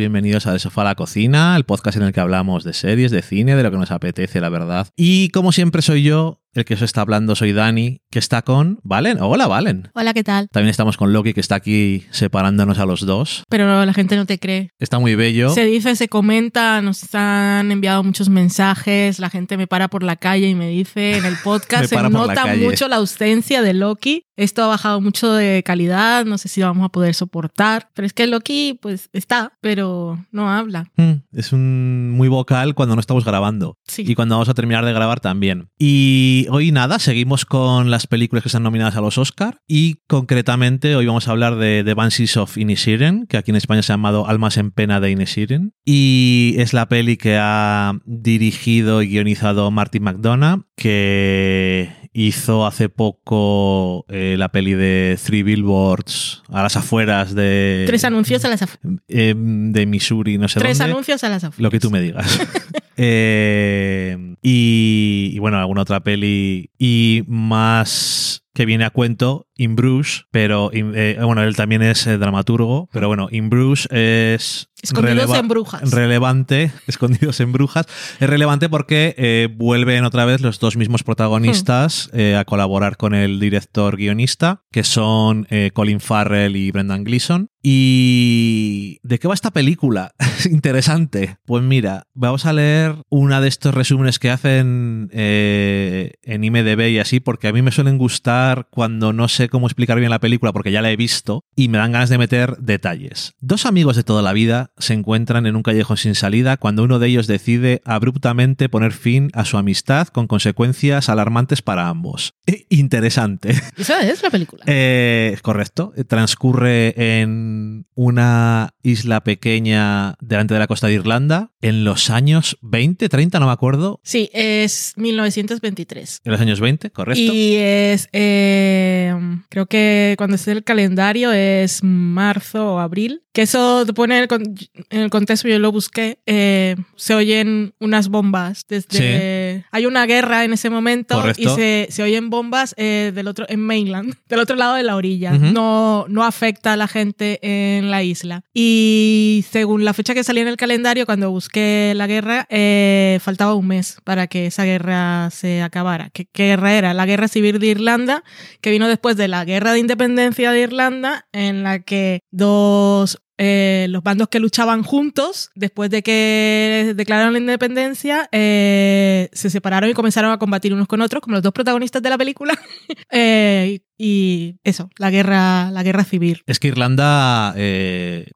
[0.00, 3.10] Bienvenidos a De Sofá a la Cocina, el podcast en el que hablamos de series,
[3.10, 4.88] de cine, de lo que nos apetece, la verdad.
[4.96, 8.80] Y como siempre soy yo, el que os está hablando soy Dani, que está con
[8.82, 9.18] Valen.
[9.20, 9.88] Hola, Valen.
[9.94, 10.48] Hola, ¿qué tal?
[10.50, 13.44] También estamos con Loki, que está aquí separándonos a los dos.
[13.48, 14.70] Pero la gente no te cree.
[14.78, 15.50] Está muy bello.
[15.50, 20.16] Se dice, se comenta, nos han enviado muchos mensajes, la gente me para por la
[20.16, 24.24] calle y me dice en el podcast, se nota mucho la ausencia de Loki.
[24.36, 28.06] Esto ha bajado mucho de calidad, no sé si lo vamos a poder soportar, pero
[28.06, 30.90] es que Loki pues está, pero no habla.
[30.96, 33.76] Hmm, es un muy vocal cuando no estamos grabando.
[33.86, 34.02] Sí.
[34.06, 35.68] Y cuando vamos a terminar de grabar también.
[35.78, 40.96] Y hoy nada, seguimos con las películas que están nominadas a los Oscar y concretamente
[40.96, 43.96] hoy vamos a hablar de The Banshees of Inisherin, que aquí en España se ha
[43.96, 49.70] llamado Almas en Pena de Inisherin y es la peli que ha dirigido y guionizado
[49.70, 57.34] Martin McDonough, que hizo hace poco eh, la peli de Three Billboards a las afueras
[57.34, 57.84] de...
[57.86, 59.00] Tres anuncios a las afueras.
[59.08, 60.92] Eh, de Missouri, no sé Tres dónde.
[60.92, 61.62] anuncios a las afueras.
[61.62, 62.40] Lo que tú me digas.
[63.02, 70.26] Eh, y, y, bueno, alguna otra peli y más que viene a cuento, In Bruges,
[70.30, 75.48] pero eh, bueno, él también es eh, dramaturgo, pero bueno, In Bruges es Escondidos en
[75.48, 75.90] brujas.
[75.90, 77.86] relevante, escondidos en brujas,
[78.18, 82.36] es relevante porque eh, vuelven otra vez los dos mismos protagonistas Hmm.
[82.36, 87.48] a colaborar con el director guionista, que son eh, Colin Farrell y Brendan Gleeson.
[87.62, 90.12] ¿Y de qué va esta película?
[90.50, 91.38] Interesante.
[91.46, 96.98] Pues mira, vamos a leer una de estos resúmenes que hacen eh, en IMDB y
[96.98, 100.52] así, porque a mí me suelen gustar cuando no sé cómo explicar bien la película,
[100.52, 103.34] porque ya la he visto y me dan ganas de meter detalles.
[103.40, 106.98] Dos amigos de toda la vida se encuentran en un callejón sin salida cuando uno
[106.98, 112.34] de ellos decide abruptamente poner fin a su amistad con consecuencias alarmantes para ambos.
[112.46, 113.50] Eh, interesante.
[113.76, 114.64] Esa es la película.
[114.66, 115.92] Eh, correcto.
[116.08, 122.79] Transcurre en una isla pequeña delante de la costa de Irlanda en los años 20,
[122.88, 124.00] 30, no me acuerdo.
[124.02, 126.22] Sí, es 1923.
[126.24, 127.20] En los años 20, correcto.
[127.20, 129.14] Y es, eh,
[129.48, 134.22] creo que cuando es el calendario es marzo o abril, que eso te pone en
[134.22, 134.42] el, con-
[134.90, 139.64] en el contexto, yo lo busqué, eh, se oyen unas bombas desde...
[139.70, 141.40] Hay una guerra en ese momento Correcto.
[141.42, 144.96] y se, se oyen bombas eh, del otro, en mainland, del otro lado de la
[144.96, 145.32] orilla.
[145.32, 148.42] No, no afecta a la gente en la isla.
[148.52, 153.54] Y según la fecha que salía en el calendario, cuando busqué la guerra, eh, faltaba
[153.54, 156.10] un mes para que esa guerra se acabara.
[156.10, 156.94] ¿Qué, qué guerra era?
[156.94, 158.24] La guerra civil de Irlanda,
[158.60, 163.86] que vino después de la guerra de independencia de Irlanda, en la que dos eh,
[163.88, 169.94] los bandos que luchaban juntos, después de que declararon la independencia, eh, se separaron y
[169.94, 172.54] comenzaron a combatir unos con otros, como los dos protagonistas de la película.
[173.12, 176.42] Eh, y eso, la guerra, la guerra civil.
[176.46, 177.54] Es que Irlanda,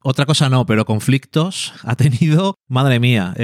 [0.03, 3.35] otra cosa no, pero conflictos ha tenido, madre mía,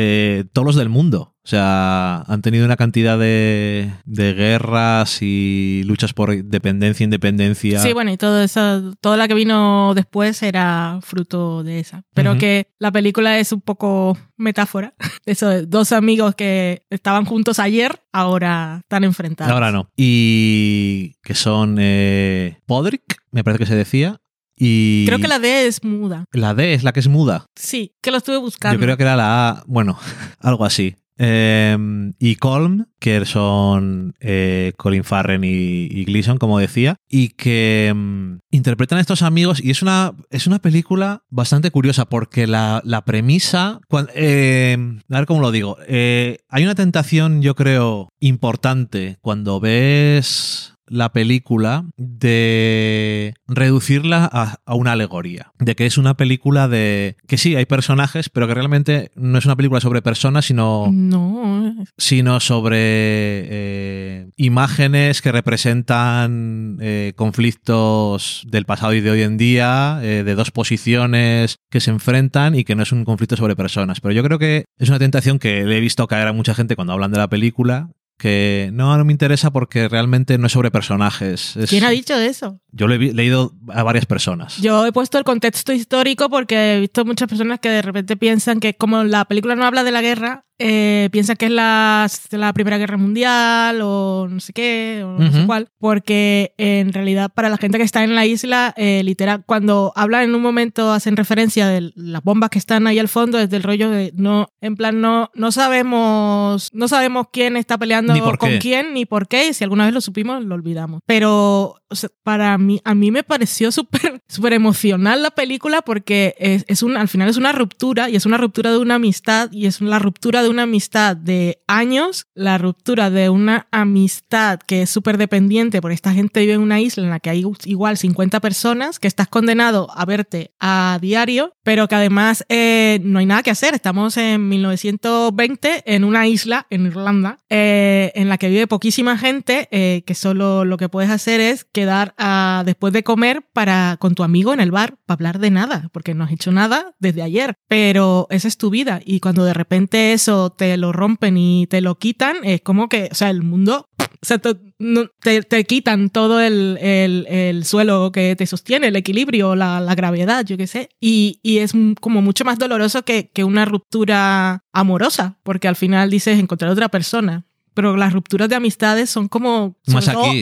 [0.53, 1.37] todos los del mundo.
[1.51, 7.81] O sea, han tenido una cantidad de, de guerras y luchas por dependencia, independencia.
[7.81, 12.05] Sí, bueno, y todo eso, toda la que vino después era fruto de esa.
[12.15, 14.95] Pero que la película es un poco metáfora.
[15.27, 19.53] Eso dos amigos que estaban juntos ayer, ahora están enfrentados.
[19.53, 19.91] Ahora no.
[19.97, 24.21] Y que son eh, Podrick, me parece que se decía.
[24.57, 26.27] Y Creo que la D es muda.
[26.31, 27.47] la D es la que es muda.
[27.57, 28.79] Sí, que lo estuve buscando.
[28.79, 29.99] Yo creo que era la A, bueno,
[30.39, 30.95] algo así.
[31.23, 31.77] Eh,
[32.19, 35.49] y Colm, que son eh, Colin Farren y,
[35.91, 39.63] y Gleason, como decía, y que mm, interpretan a estos amigos.
[39.63, 43.81] Y es una, es una película bastante curiosa porque la, la premisa.
[43.89, 44.77] cuan- eh,
[45.11, 45.77] a ver cómo lo digo.
[45.87, 54.75] Eh, hay una tentación, yo creo, importante cuando ves la película de reducirla a, a
[54.75, 55.53] una alegoría.
[55.59, 57.17] De que es una película de.
[57.27, 61.75] que sí, hay personajes, pero que realmente no es una película sobre personas, sino No,
[61.97, 70.01] sino sobre eh, imágenes que representan eh, conflictos del pasado y de hoy en día,
[70.03, 74.01] eh, de dos posiciones que se enfrentan y que no es un conflicto sobre personas.
[74.01, 76.75] Pero yo creo que es una tentación que le he visto caer a mucha gente
[76.75, 77.91] cuando hablan de la película.
[78.21, 81.57] Que no, no me interesa porque realmente no es sobre personajes.
[81.57, 82.61] Es- ¿quién ha dicho eso?
[82.71, 84.59] Yo lo he leído a varias personas.
[84.59, 88.61] Yo he puesto el contexto histórico porque he visto muchas personas que de repente piensan
[88.61, 92.53] que como la película no habla de la guerra, eh, piensan que es la, la,
[92.53, 97.49] Primera Guerra Mundial o no sé qué, o no sé cuál, porque en realidad para
[97.49, 101.17] la gente que está en la isla, eh, literal, cuando hablan en un momento, hacen
[101.17, 104.77] referencia de las bombas que están ahí al fondo, desde el rollo de, no, en
[104.77, 109.55] plan, no, no sabemos, no sabemos quién está peleando con quién ni por qué, y
[109.55, 111.01] si alguna vez lo supimos, lo olvidamos.
[111.07, 111.81] Pero
[112.23, 116.97] para mí, a mí me pareció súper súper emocional la película porque es, es un,
[116.97, 119.99] al final es una ruptura y es una ruptura de una amistad y es la
[119.99, 125.81] ruptura de una amistad de años, la ruptura de una amistad que es súper dependiente
[125.81, 129.09] porque esta gente vive en una isla en la que hay igual 50 personas, que
[129.09, 133.75] estás condenado a verte a diario, pero que además eh, no hay nada que hacer.
[133.75, 139.69] Estamos en 1920 en una isla en Irlanda eh, en la que vive poquísima gente,
[139.71, 144.15] eh, que solo lo que puedes hacer es quedar a, después de comer para con
[144.15, 147.23] tu amigo en el bar para hablar de nada, porque no has hecho nada desde
[147.23, 151.67] ayer, pero esa es tu vida y cuando de repente eso te lo rompen y
[151.67, 153.87] te lo quitan, es como que, o sea, el mundo
[154.23, 159.57] o sea, te, te, quitan todo el, el, el, suelo que te sostiene, el equilibrio,
[159.57, 160.91] la, la gravedad, yo qué sé.
[161.01, 166.11] Y, y, es como mucho más doloroso que, que una ruptura amorosa, porque al final
[166.11, 169.77] dices encontrar otra persona pero las rupturas de amistades son como,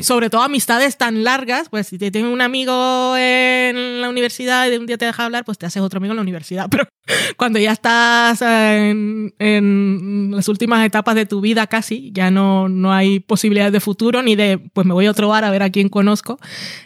[0.02, 4.70] sobre, Todo, amistades tan largas, pues si te tienes un amigo en la universidad y
[4.70, 6.88] de un día te deja hablar, pues te haces otro amigo en la universidad, pero
[7.36, 12.92] cuando ya estás en, en las últimas etapas de tu vida casi, ya no, no
[12.92, 15.70] hay posibilidades de futuro ni de, pues me voy a otro bar a ver a
[15.70, 16.38] quién conozco,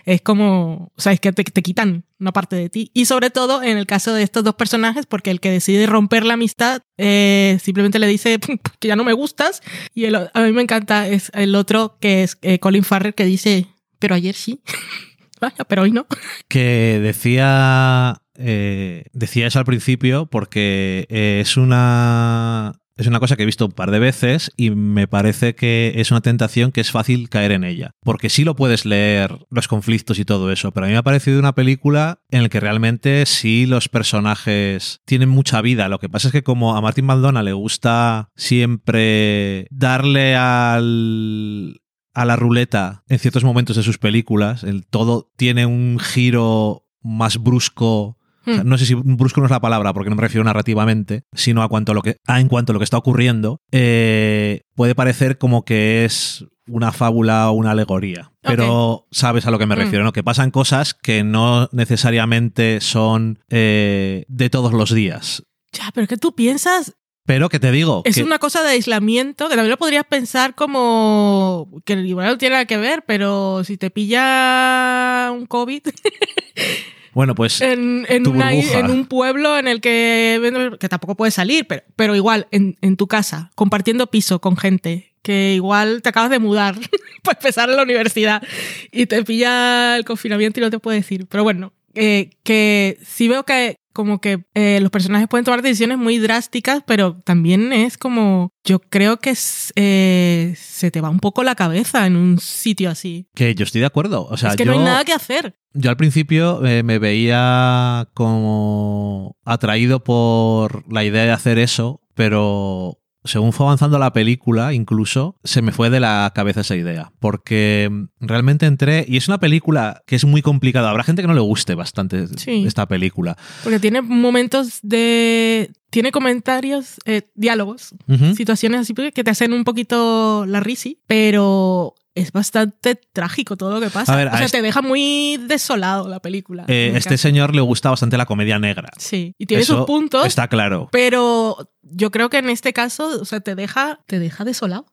[0.05, 2.91] es como, o sea, es que te, te quitan una parte de ti.
[2.95, 6.25] Y sobre todo en el caso de estos dos personajes, porque el que decide romper
[6.25, 8.39] la amistad eh, simplemente le dice
[8.81, 9.61] que ya no me gustas.
[9.95, 13.67] Y a mí me encanta es el otro que es eh, Colin Farrell que dice,
[13.99, 14.61] pero ayer sí.
[15.41, 16.07] Vaya, pero hoy no.
[16.49, 23.47] Que decía eh, decía eso al principio porque es una es una cosa que he
[23.47, 27.29] visto un par de veces y me parece que es una tentación que es fácil
[27.29, 27.95] caer en ella.
[28.03, 31.03] Porque sí lo puedes leer, los conflictos y todo eso, pero a mí me ha
[31.03, 35.89] parecido una película en la que realmente sí los personajes tienen mucha vida.
[35.89, 41.83] Lo que pasa es que como a Martin Maldona le gusta siempre darle al,
[42.15, 47.39] a la ruleta en ciertos momentos de sus películas, el todo tiene un giro más
[47.39, 48.61] brusco Hmm.
[48.65, 51.69] no sé si brusco no es la palabra, porque no me refiero narrativamente, sino a,
[51.69, 55.65] cuanto a, lo, que, en cuanto a lo que está ocurriendo, eh, puede parecer como
[55.65, 58.33] que es una fábula o una alegoría.
[58.43, 59.79] Pero sabes a lo que me hmm.
[59.79, 60.13] refiero, ¿no?
[60.13, 65.45] Que pasan cosas que no necesariamente son eh, de todos los días.
[65.73, 66.95] Ya, pero que tú piensas
[67.25, 68.03] pero que te digo.
[68.05, 72.55] Es una cosa de aislamiento, que también lo podrías pensar como que igual no tiene
[72.55, 75.83] nada que ver, pero si te pilla un COVID.
[77.15, 77.61] Bueno, pues.
[77.61, 82.77] En, en, un pueblo en el que, que tampoco puedes salir, pero, pero igual, en,
[82.81, 86.75] en tu casa, compartiendo piso con gente que igual te acabas de mudar
[87.23, 88.43] para empezar en la universidad
[88.91, 91.27] y te pilla el confinamiento y no te puedo decir.
[91.29, 95.99] Pero bueno, eh, que sí veo que como que eh, los personajes pueden tomar decisiones
[95.99, 99.35] muy drásticas, pero también es como, yo creo que
[99.77, 103.29] eh, se te va un poco la cabeza en un sitio así.
[103.35, 104.27] Que yo estoy de acuerdo.
[104.27, 105.57] O sea, es que no hay nada que hacer.
[105.75, 112.99] Yo al principio eh, me veía como atraído por la idea de hacer eso, pero
[113.25, 117.13] según fue avanzando la película, incluso se me fue de la cabeza esa idea.
[117.21, 119.05] Porque realmente entré.
[119.09, 120.91] Y es una película que es muy complicada.
[120.91, 123.37] Habrá gente que no le guste bastante esta película.
[123.63, 125.71] Porque tiene momentos de.
[125.91, 127.95] Tiene comentarios, eh, diálogos,
[128.35, 133.81] situaciones así que te hacen un poquito la risi, pero es bastante trágico todo lo
[133.81, 134.15] que pasa.
[134.33, 136.65] o sea, te deja muy desolado la película.
[136.69, 138.91] Eh, este señor le gusta bastante la comedia negra.
[138.99, 140.27] Sí, y tiene sus puntos.
[140.27, 140.89] Está claro.
[140.93, 144.87] Pero yo creo que en este caso, o sea, te deja, te deja desolado.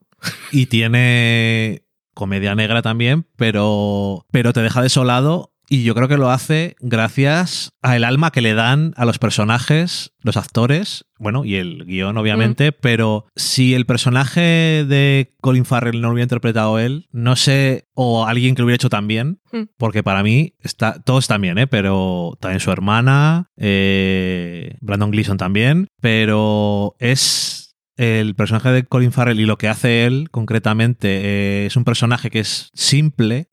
[0.52, 6.32] Y tiene comedia negra también, pero, pero te deja desolado y yo creo que lo
[6.32, 11.86] hace gracias al alma que le dan a los personajes, los actores, bueno, y el
[11.86, 12.76] guion, obviamente, mm.
[12.82, 18.26] pero si el personaje de Colin Farrell no lo hubiera interpretado él, no sé, o
[18.26, 19.64] alguien que lo hubiera hecho también, mm.
[19.78, 21.68] porque para mí está, todos también, ¿eh?
[21.68, 29.42] pero también su hermana, eh, Brandon Gleason también, pero es el personaje de Colin Farrell
[29.42, 33.49] y lo que hace él concretamente eh, es un personaje que es simple,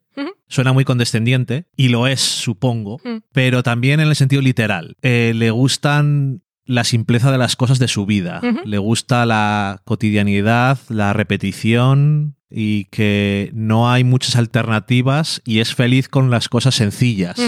[0.49, 3.00] Suena muy condescendiente, y lo es, supongo,
[3.32, 4.96] pero también en el sentido literal.
[5.02, 8.40] Eh, le gustan la simpleza de las cosas de su vida.
[8.64, 16.08] Le gusta la cotidianidad, la repetición y que no hay muchas alternativas y es feliz
[16.08, 17.40] con las cosas sencillas.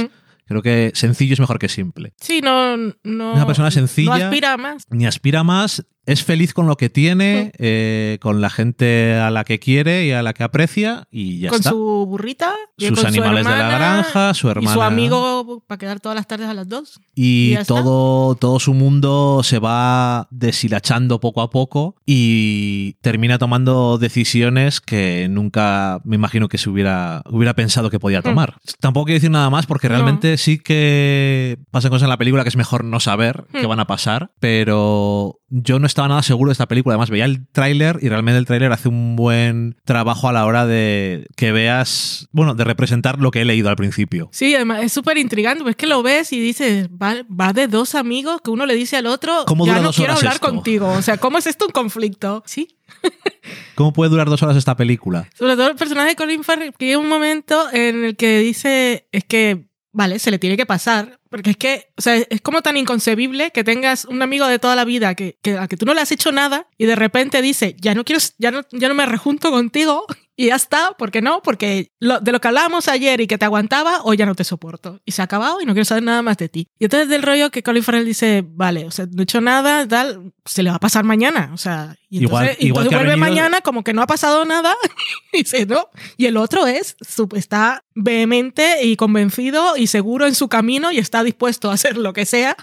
[0.46, 2.14] Creo que sencillo es mejor que simple.
[2.20, 3.34] Sí, no, no.
[3.34, 4.18] Una persona sencilla.
[4.18, 4.84] No aspira más.
[4.88, 9.44] Ni aspira más es feliz con lo que tiene, eh, con la gente a la
[9.44, 11.70] que quiere y a la que aprecia y ya con está.
[11.70, 14.70] su burrita, Sus con animales su de la granja, su hermana.
[14.70, 16.98] Y su amigo para quedar todas las tardes a las dos.
[17.14, 17.74] Y y ya está.
[17.74, 25.28] todo, todo su mundo se va deshilachando poco a poco y termina tomando decisiones que
[25.28, 28.56] nunca me imagino que se hubiera, hubiera pensado que podía tomar.
[28.80, 29.88] Tampoco quiero decir nada más porque.
[29.88, 29.94] No.
[29.96, 33.80] realmente sí que pasan cosas en la película que es mejor no saber qué van
[33.80, 36.94] a pasar, pero yo no estaba nada seguro de esta película.
[36.94, 40.64] Además, veía el tráiler y realmente el tráiler hace un buen trabajo a la hora
[40.64, 44.28] de que veas, bueno, de representar lo que he leído al principio.
[44.30, 47.66] Sí, además es súper intrigante, pues es que lo ves y dices, va, va de
[47.66, 50.48] dos amigos que uno le dice al otro, ¿Cómo ya no quiero hablar esto?
[50.48, 50.88] contigo.
[50.88, 52.44] O sea, ¿cómo es esto un conflicto?
[52.46, 52.76] Sí.
[53.74, 55.28] ¿Cómo puede durar dos horas esta película?
[55.36, 59.08] Sobre todo el personaje de Colin Farrell, que hay un momento en el que dice,
[59.10, 62.62] es que, vale, se le tiene que pasar, porque es que, o sea, es como
[62.62, 65.86] tan inconcebible que tengas un amigo de toda la vida que, que a que tú
[65.86, 68.88] no le has hecho nada y de repente dice, ya no quiero, ya no, ya
[68.88, 70.06] no me rejunto contigo
[70.40, 71.42] y ya está, ¿por qué no?
[71.42, 74.44] Porque lo- de lo que hablábamos ayer y que te aguantaba, hoy ya no te
[74.44, 75.00] soporto.
[75.04, 76.68] Y se ha acabado y no quiero saber nada más de ti.
[76.78, 79.86] Y entonces del rollo que Colin Farrell dice, vale, o sea, no he hecho nada,
[79.88, 83.18] tal, se le va a pasar mañana, o sea, y Igual- entonces, entonces vuelve venido-
[83.28, 84.74] mañana como que no ha pasado nada
[85.32, 85.88] y dice, no.
[86.16, 86.96] Y el otro es,
[87.34, 92.12] está vehemente y convencido y seguro en su camino y está dispuesto a hacer lo
[92.12, 92.56] que sea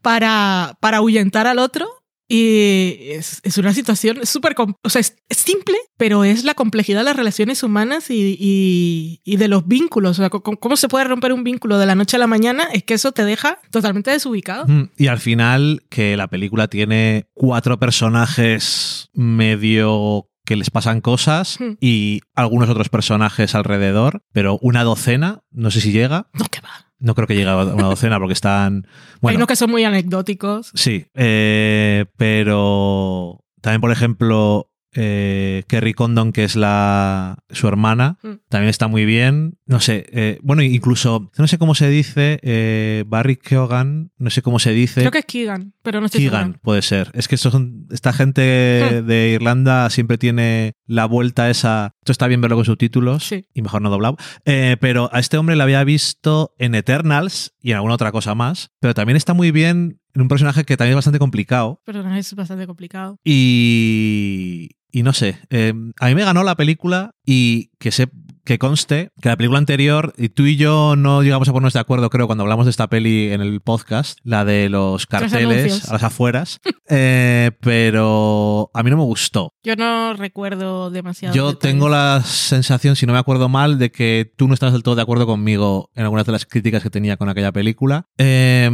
[0.00, 2.01] para, para ahuyentar al otro.
[2.34, 4.54] Y es, es una situación súper...
[4.82, 9.20] O sea, es, es simple, pero es la complejidad de las relaciones humanas y, y-
[9.24, 10.12] y de los vínculos.
[10.18, 12.84] O sea, cómo se puede romper un vínculo de la noche a la mañana es
[12.84, 14.66] que eso te deja totalmente desubicado.
[14.66, 21.58] Mm, Y al final, que la película tiene cuatro personajes medio que les pasan cosas
[21.60, 21.74] Hmm.
[21.80, 26.81] y algunos otros personajes alrededor, pero una docena, no sé si llega, No, que va.
[27.02, 28.86] No creo que llegue a una docena porque están...
[28.86, 30.70] Hay Bueno, unos que son muy anecdóticos.
[30.74, 38.30] sí, eh, pero también, por ejemplo, eh, Kerry Condon, que es la su hermana, Mm.
[38.48, 39.58] también está muy bien.
[39.66, 44.42] No sé, eh, bueno, incluso, no sé cómo se dice, eh, Barry Keoghan, no sé
[44.42, 45.00] cómo se dice.
[45.00, 47.10] Creo que es Keegan, pero no estoy Keegan, puede ser.
[47.14, 49.06] Es que estos son, esta gente Hmm.
[49.06, 51.94] de Irlanda siempre tiene la vuelta esa.
[52.02, 53.46] Esto está bien verlo con subtítulos Sí.
[53.54, 54.16] y mejor no doblado.
[54.44, 58.34] Eh, pero a este hombre le había visto en Eternals y en alguna otra cosa
[58.34, 58.70] más.
[58.80, 61.80] Pero también está muy bien en un personaje que también es bastante complicado.
[61.84, 63.18] Pero no, es bastante complicado.
[63.24, 68.08] Y, y no sé, eh, a mí me ganó la película y que se
[68.44, 71.80] que conste que la película anterior, y tú y yo no llegamos a ponernos de
[71.80, 75.94] acuerdo, creo, cuando hablamos de esta peli en el podcast, la de los carteles a
[75.94, 79.52] las afueras, eh, pero a mí no me gustó.
[79.62, 81.34] Yo no recuerdo demasiado.
[81.34, 84.82] Yo tengo la sensación, si no me acuerdo mal, de que tú no estás del
[84.82, 88.06] todo de acuerdo conmigo en algunas de las críticas que tenía con aquella película.
[88.18, 88.70] Eh,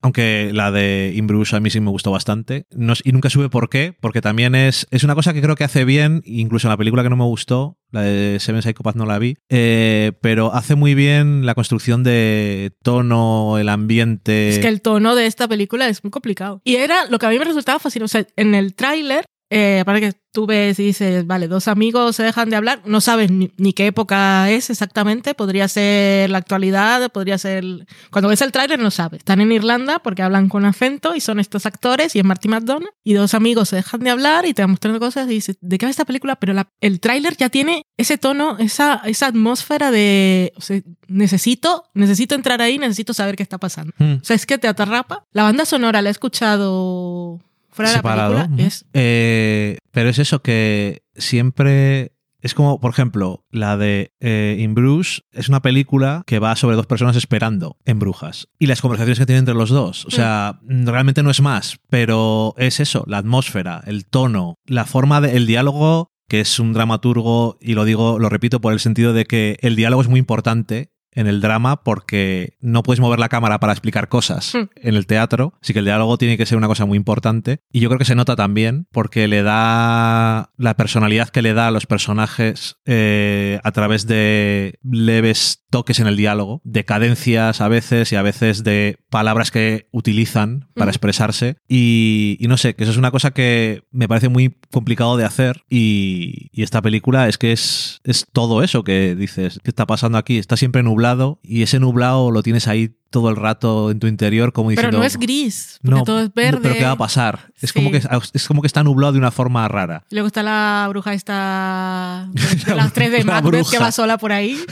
[0.00, 2.66] aunque la de In Bruges a mí sí me gustó bastante.
[2.70, 5.64] No y nunca supe por qué, porque también es, es una cosa que creo que
[5.64, 9.06] hace bien, incluso en la película que no me gustó, la de Seven Psychopath no
[9.06, 14.50] la vi, eh, pero hace muy bien la construcción de tono, el ambiente.
[14.50, 16.60] Es que el tono de esta película es muy complicado.
[16.64, 18.04] Y era lo que a mí me resultaba fascinante.
[18.04, 22.14] O sea, en el tráiler, eh, para que tú ves y dices, vale, dos amigos
[22.14, 26.38] se dejan de hablar, no sabes ni, ni qué época es exactamente, podría ser la
[26.38, 27.64] actualidad, podría ser...
[28.12, 29.18] Cuando ves el tráiler no sabes.
[29.18, 32.88] Están en Irlanda porque hablan con acento y son estos actores y es Marty McDonagh
[33.02, 35.76] y dos amigos se dejan de hablar y te van mostrando cosas y dices, ¿de
[35.76, 36.36] qué va esta película?
[36.36, 40.52] Pero la- el tráiler ya tiene ese tono, esa, esa atmósfera de...
[40.56, 43.92] o sea, necesito, necesito entrar ahí, necesito saber qué está pasando.
[43.98, 44.18] Hmm.
[44.22, 45.24] O sea, es que te atrapa.
[45.32, 47.40] La banda sonora la he escuchado
[47.70, 48.34] fuera de la separado.
[48.34, 48.66] película.
[48.66, 52.12] Es, Eh, pero es eso que siempre.
[52.40, 56.76] Es como, por ejemplo, la de eh, In Bruges es una película que va sobre
[56.76, 58.46] dos personas esperando en brujas.
[58.60, 60.06] Y las conversaciones que tienen entre los dos.
[60.06, 65.20] O sea, realmente no es más, pero es eso, la atmósfera, el tono, la forma
[65.20, 65.36] de.
[65.36, 69.24] el diálogo, que es un dramaturgo, y lo digo, lo repito, por el sentido de
[69.24, 73.58] que el diálogo es muy importante en el drama porque no puedes mover la cámara
[73.60, 74.68] para explicar cosas Hmm.
[74.76, 77.80] en el teatro, así que el diálogo tiene que ser una cosa muy importante y
[77.80, 81.70] yo creo que se nota también porque le da la personalidad que le da a
[81.70, 88.12] los personajes eh, a través de leves toques en el diálogo, de cadencias a veces
[88.12, 92.92] y a veces de palabras que utilizan para expresarse y, y no sé, que eso
[92.92, 97.38] es una cosa que me parece muy complicado de hacer y, y esta película es
[97.38, 100.38] que es, es todo eso que dices, ¿qué está pasando aquí?
[100.38, 104.52] Está siempre nublado y ese nublado lo tienes ahí todo el rato en tu interior
[104.52, 104.98] como pero diciendo...
[104.98, 106.60] no es gris, porque todo es verde.
[106.62, 107.52] Pero ¿qué va a pasar?
[107.60, 107.74] Es, Sí.
[107.74, 108.02] como que,
[108.34, 110.04] es como que está nublado de una forma rara.
[110.10, 114.32] Y Luego está la bruja esta de, las tres de Macbeth que va sola por
[114.32, 114.58] ahí.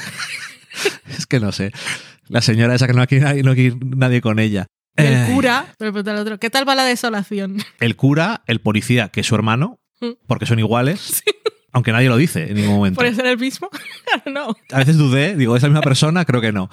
[1.19, 1.73] Es que no sé.
[2.29, 4.67] La señora esa que no quiere nadie, no quiere nadie con ella.
[4.99, 5.27] Y el Eh.
[5.33, 7.59] cura, le pregunta al otro, ¿qué tal va la desolación?
[7.81, 10.11] El cura, el policía, que es su hermano, Mm.
[10.27, 11.23] porque son iguales,
[11.73, 12.97] aunque nadie lo dice en ningún momento.
[12.99, 13.69] ¿Puede ser el mismo?
[14.27, 14.55] no.
[14.73, 16.25] A veces dudé, digo, ¿es la misma persona?
[16.27, 16.69] Creo que no.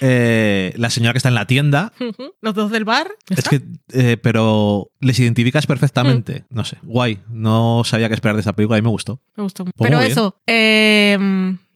[0.00, 1.92] Eh, la señora que está en la tienda,
[2.40, 3.08] Los dos del bar.
[3.28, 3.62] ¿ya es que,
[3.92, 6.44] eh, pero les identificas perfectamente.
[6.50, 7.18] No sé, guay.
[7.30, 9.20] No sabía qué esperar de esa película y me gustó.
[9.36, 9.64] Me gustó.
[9.64, 11.18] Pues Pero eso, eh,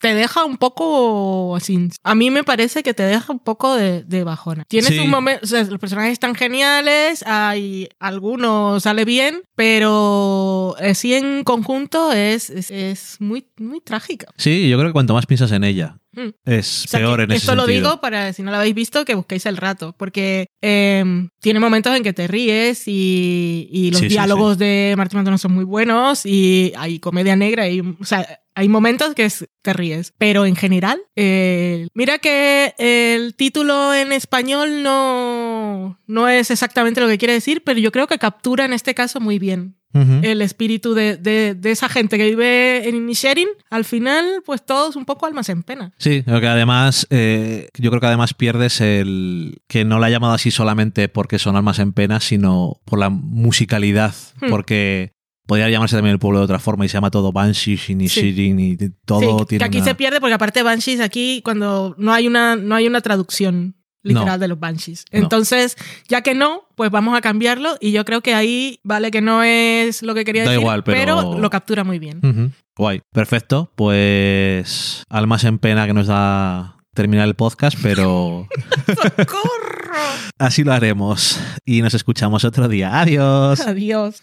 [0.02, 1.88] te deja un poco así.
[2.02, 4.64] A mí me parece que te deja un poco de, de bajona.
[4.68, 4.98] Tienes Sí.
[4.98, 11.44] un momento, o sea, los personajes están geniales, hay algunos sale bien, pero así en
[11.44, 14.26] conjunto es, es, es muy, muy trágica.
[14.36, 16.28] Sí, yo creo que cuanto más piensas en ella, Mm.
[16.44, 19.04] es O sea, peor en ese esto lo digo para, si no lo habéis visto,
[19.04, 21.04] que busquéis el rato, porque eh,
[21.40, 25.38] tiene momentos en que te ríes y, y los Sí, sí, diálogos de Martín Montano
[25.38, 29.72] son muy buenos y hay comedia negra y, o sea, hay momentos que es- te
[29.72, 37.00] ríes, pero en general, eh, mira que el título en español no, no es exactamente
[37.00, 40.40] lo que quiere decir, pero yo creo que captura en este caso muy bien El
[40.42, 43.48] espíritu de, de- de esa gente que vive en Inisherin.
[43.70, 45.92] Al final, pues todos un poco almas en pena.
[45.98, 50.10] Sí, creo que además, eh, yo creo que además pierdes el que no la ha
[50.10, 54.48] llamado así solamente porque son almas en pena, sino por la musicalidad, Hmm.
[54.50, 55.12] porque
[55.46, 58.76] podría llamarse también el pueblo de otra forma y se llama todo Banshee, Shinishirin y
[58.76, 62.12] t- todo Sí, tiene que aquí una- se pierde porque aparte Banshees aquí cuando no
[62.12, 64.38] hay una no hay una traducción literal No.
[64.38, 65.04] de los Banshees.
[65.12, 65.18] No.
[65.20, 65.76] Entonces,
[66.08, 69.42] ya que no, pues vamos a cambiarlo y yo creo que ahí vale que no
[69.42, 72.52] es lo que quería Da decir, igual, pero- lo captura muy bien.
[72.76, 73.70] Guay, perfecto.
[73.76, 78.48] Pues almas en pena que nos da terminar el podcast, pero
[78.86, 79.92] ¡Socorro!
[80.38, 83.00] así lo haremos y nos escuchamos otro día.
[83.00, 83.60] Adiós.
[83.60, 84.22] Adiós.